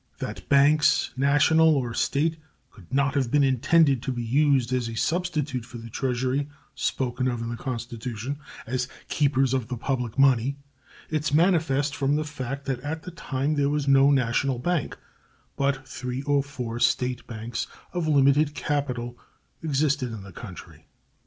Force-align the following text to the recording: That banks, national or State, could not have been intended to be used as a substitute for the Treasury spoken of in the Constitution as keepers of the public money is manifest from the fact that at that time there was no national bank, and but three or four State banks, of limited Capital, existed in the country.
That 0.17 0.49
banks, 0.49 1.11
national 1.15 1.75
or 1.75 1.93
State, 1.93 2.37
could 2.71 2.91
not 2.91 3.13
have 3.13 3.29
been 3.29 3.43
intended 3.43 4.01
to 4.01 4.11
be 4.11 4.23
used 4.23 4.73
as 4.73 4.89
a 4.89 4.95
substitute 4.95 5.63
for 5.63 5.77
the 5.77 5.91
Treasury 5.91 6.49
spoken 6.73 7.27
of 7.27 7.39
in 7.43 7.49
the 7.49 7.55
Constitution 7.55 8.39
as 8.65 8.87
keepers 9.09 9.53
of 9.53 9.67
the 9.67 9.77
public 9.77 10.17
money 10.17 10.57
is 11.11 11.31
manifest 11.35 11.95
from 11.95 12.15
the 12.15 12.23
fact 12.25 12.65
that 12.65 12.79
at 12.79 13.03
that 13.03 13.15
time 13.15 13.53
there 13.53 13.69
was 13.69 13.87
no 13.87 14.09
national 14.09 14.57
bank, 14.57 14.93
and 14.95 15.01
but 15.55 15.87
three 15.87 16.23
or 16.23 16.41
four 16.41 16.79
State 16.79 17.27
banks, 17.27 17.67
of 17.93 18.07
limited 18.07 18.55
Capital, 18.55 19.19
existed 19.61 20.11
in 20.11 20.23
the 20.23 20.31
country. 20.33 20.87